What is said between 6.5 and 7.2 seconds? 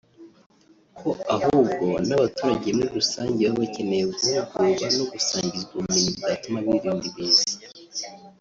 birinda